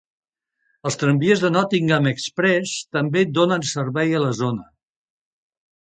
Els 0.89 0.97
tramvies 1.01 1.43
de 1.43 1.51
Nottingham 1.57 2.09
Express 2.13 2.75
també 2.99 3.25
donen 3.37 3.69
servei 3.77 4.17
a 4.23 4.27
la 4.29 4.35
zona. 4.43 4.71